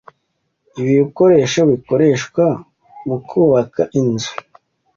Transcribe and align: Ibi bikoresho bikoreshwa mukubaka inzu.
Ibi 0.79 0.91
bikoresho 1.01 1.59
bikoreshwa 1.71 2.45
mukubaka 3.07 3.81
inzu. 3.99 4.33